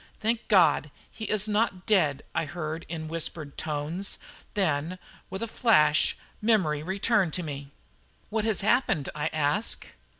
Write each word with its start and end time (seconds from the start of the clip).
"Thank 0.19 0.47
God, 0.47 0.89
he 1.11 1.25
is 1.25 1.47
not 1.47 1.85
dead," 1.85 2.23
I 2.33 2.45
heard 2.45 2.87
in 2.89 3.07
whispered 3.07 3.55
tones. 3.55 4.17
Then, 4.55 4.97
with 5.29 5.43
a 5.43 5.47
flash, 5.47 6.17
memory 6.41 6.81
returned 6.81 7.33
to 7.33 7.43
me. 7.43 7.69
"What 8.31 8.43
has 8.43 8.61
happened?" 8.61 9.09
I 9.13 9.27
asked. 9.27 9.85